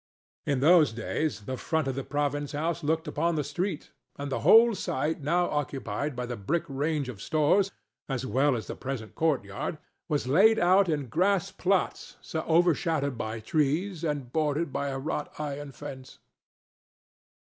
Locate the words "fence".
15.71-16.17